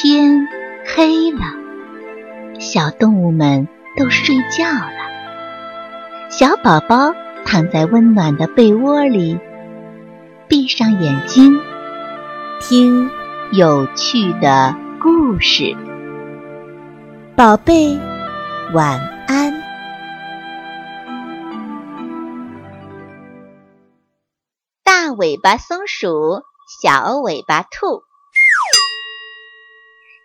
[0.00, 0.46] 天
[0.86, 1.40] 黑了，
[2.60, 3.66] 小动物们
[3.96, 6.30] 都睡觉了。
[6.30, 7.12] 小宝宝
[7.44, 9.40] 躺在温暖的被窝里，
[10.46, 11.58] 闭上眼睛，
[12.60, 13.10] 听
[13.50, 14.72] 有趣的
[15.02, 15.76] 故事。
[17.34, 17.98] 宝贝，
[18.72, 19.52] 晚安。
[24.84, 26.44] 大尾巴松鼠，
[26.80, 28.04] 小尾巴兔。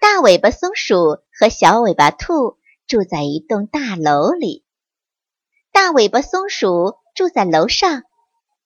[0.00, 4.64] 大尾巴松鼠和小尾巴兔住在一栋大楼里。
[5.72, 8.04] 大尾巴松鼠住在楼上，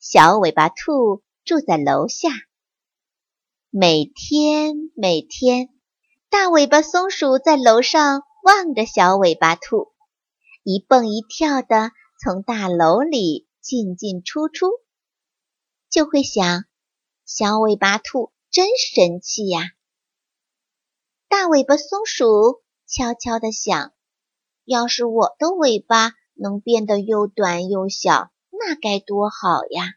[0.00, 2.30] 小尾巴兔住在楼下。
[3.70, 5.68] 每天，每天，
[6.30, 9.92] 大尾巴松鼠在楼上望着小尾巴兔，
[10.64, 14.66] 一蹦一跳的从大楼里进进出出，
[15.88, 16.64] 就会想：
[17.24, 19.62] 小尾巴兔真神气呀。
[21.50, 23.92] 尾巴松鼠悄悄地想
[24.64, 29.94] ：“要是我的尾巴能变得又短又小，那该多好呀！”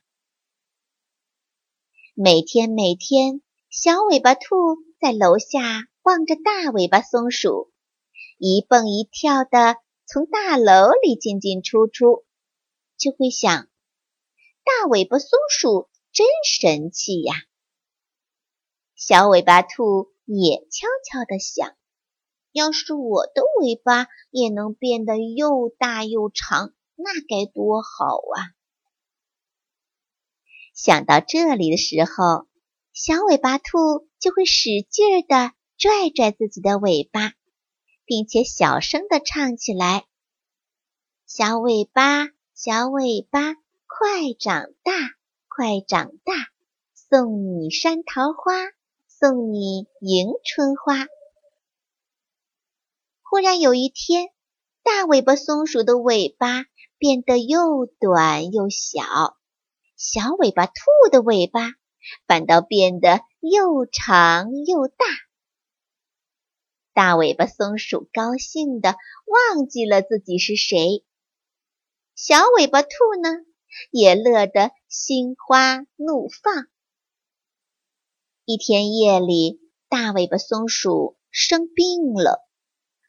[2.17, 5.59] 每天每天，小尾巴兔在楼下
[6.01, 7.71] 望着大尾巴松鼠，
[8.39, 12.25] 一蹦一跳的从大楼里进进出出，
[12.97, 13.67] 就会想
[14.65, 17.35] ：“大尾巴松鼠真神气呀！”
[18.97, 20.12] 小尾巴兔。
[20.25, 21.75] 也悄悄地想：
[22.51, 28.55] 要是我的尾巴也能变得又大又长，那该多好啊！
[30.73, 32.47] 想到这里的时候，
[32.93, 37.33] 小尾巴兔就会使劲儿地拽拽自己的尾巴，
[38.05, 40.05] 并且小声地唱起来
[41.27, 43.55] ：“小尾巴，小尾巴，
[43.87, 44.93] 快长大，
[45.47, 46.33] 快长大，
[46.93, 48.53] 送你山桃花。”
[49.23, 51.07] 送你迎春花。
[53.21, 54.27] 忽然有一天，
[54.83, 56.65] 大尾巴松鼠的尾巴
[56.97, 59.37] 变得又短又小，
[59.95, 60.73] 小尾巴兔
[61.09, 61.71] 的尾巴
[62.27, 65.05] 反倒变得又长又大。
[66.91, 71.05] 大尾巴松鼠高兴的忘记了自己是谁，
[72.13, 72.89] 小尾巴兔
[73.21, 73.29] 呢，
[73.89, 76.67] 也乐得心花怒放。
[78.45, 82.45] 一天夜里，大尾巴松鼠生病了，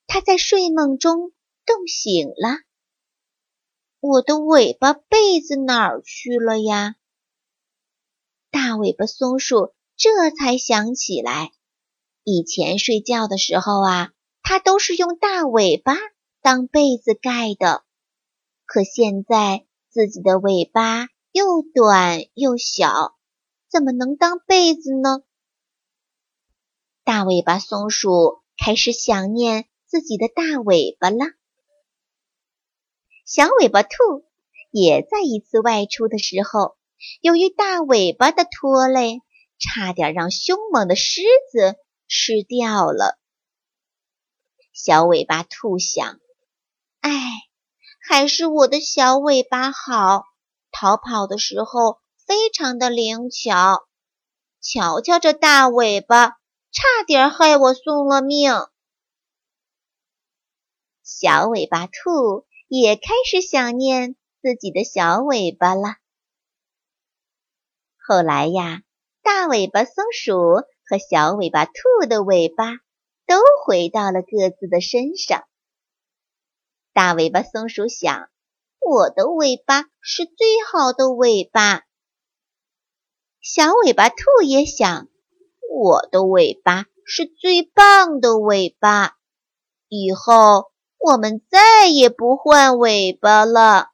[0.07, 1.33] 它在睡梦中
[1.67, 2.59] 冻醒了。
[3.99, 6.95] 我的尾巴被子哪儿去了呀？
[8.53, 11.51] 大尾巴松鼠这才想起来，
[12.23, 15.97] 以前睡觉的时候啊，它都是用大尾巴
[16.43, 17.83] 当被子盖的。
[18.67, 23.17] 可现在自己的尾巴又短又小。
[23.75, 25.25] 怎么能当被子呢？
[27.03, 31.27] 大尾巴松鼠开始想念自己的大尾巴了。
[33.27, 34.25] 小尾巴兔
[34.71, 36.77] 也在一次外出的时候，
[37.21, 39.23] 由于大尾巴的拖累，
[39.59, 41.75] 差点让凶猛的狮子
[42.07, 43.19] 吃掉了。
[44.73, 46.21] 小尾巴兔想
[47.03, 47.11] ：“哎，
[48.09, 50.23] 还是我的小尾巴好，
[50.71, 53.87] 逃跑的时候。”非常的灵巧，
[54.61, 56.29] 瞧瞧这大尾巴，
[56.73, 58.53] 差点害我送了命。
[61.03, 65.97] 小尾巴兔也开始想念自己的小尾巴了。
[67.99, 68.83] 后来呀，
[69.23, 70.35] 大尾巴松鼠
[70.87, 71.73] 和小尾巴兔
[72.09, 72.73] 的尾巴
[73.27, 75.45] 都回到了各自的身上。
[76.95, 78.31] 大尾巴松鼠想：
[78.81, 81.85] 我的尾巴是最好的尾巴。
[83.47, 85.07] 小尾巴兔也想，
[85.71, 89.19] 我的尾巴是最棒的尾巴，
[89.87, 93.91] 以后我们再也不换尾巴了。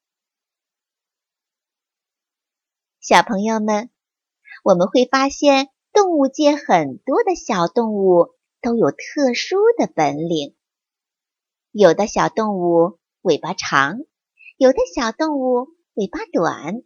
[3.00, 3.91] 小朋友们，
[4.62, 8.29] 我们会发现动物界很多的小动物
[8.62, 10.55] 都有特殊的本领。
[11.73, 13.99] 有的小动物尾巴长，
[14.56, 16.85] 有的小动物尾巴短。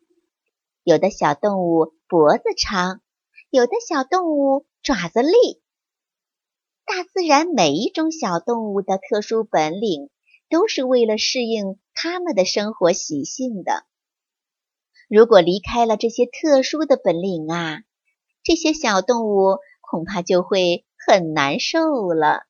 [0.83, 3.01] 有的小动物脖子长，
[3.51, 5.33] 有的小动物爪子利。
[6.85, 10.11] 大自然每一种小动物的特殊本领，
[10.49, 13.85] 都是为了适应它们的生活习性的。
[15.09, 17.83] 如果离开了这些特殊的本领啊，
[18.43, 22.43] 这些小动物恐怕就会很难受了。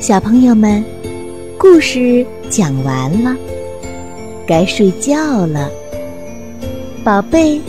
[0.00, 0.84] 小朋友们。
[1.56, 3.34] 故事讲完了，
[4.46, 5.70] 该睡觉了，
[7.02, 7.60] 宝贝，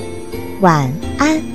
[0.62, 1.54] 晚安。